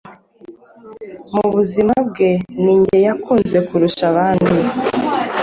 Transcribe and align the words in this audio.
mu 1.33 1.45
buzima 1.53 1.93
bwe 2.07 2.29
ninjye 2.63 2.97
yakunze 3.05 3.57
kurusha 3.67 4.03
abandi 4.11 4.51